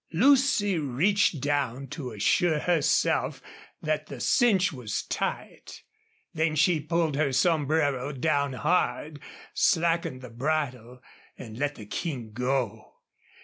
[0.11, 3.39] Lucy reached down to assure herself
[3.83, 5.83] that the cinch was tight,
[6.33, 9.19] then she pulled her sombrero down hard,
[9.53, 11.03] slackened the bridle,
[11.37, 12.95] and let the King go.